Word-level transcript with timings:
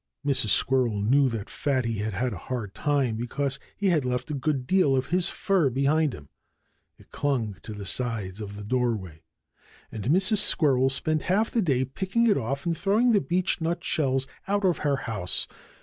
Mrs. 0.25 0.49
Squirrel 0.49 0.99
knew 0.99 1.29
that 1.29 1.47
Fatty 1.47 1.99
had 1.99 2.13
had 2.13 2.33
a 2.33 2.47
hard 2.49 2.73
time, 2.73 3.17
because 3.17 3.59
he 3.77 3.89
had 3.89 4.03
left 4.03 4.31
a 4.31 4.33
good 4.33 4.65
deal 4.65 4.95
of 4.95 5.09
his 5.13 5.29
fur 5.29 5.69
behind 5.69 6.15
him. 6.15 6.29
It 6.97 7.11
clung 7.11 7.57
to 7.61 7.75
the 7.75 7.85
sides 7.85 8.41
of 8.41 8.55
the 8.55 8.63
doorway. 8.63 9.21
And 9.91 10.05
Mrs. 10.05 10.39
Squirrel 10.39 10.89
spent 10.89 11.21
half 11.29 11.51
the 11.51 11.61
day 11.61 11.85
picking 11.85 12.25
it 12.25 12.35
off 12.35 12.65
and 12.65 12.75
throwing 12.75 13.11
the 13.11 13.21
beechnut 13.21 13.83
shells 13.83 14.25
out 14.47 14.65
of 14.65 14.79
her 14.79 14.95
house. 15.05 15.47